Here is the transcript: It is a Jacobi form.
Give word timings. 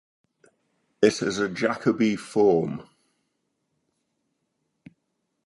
It 1.03 1.21
is 1.21 1.37
a 1.37 1.47
Jacobi 1.47 2.15
form. 2.17 2.89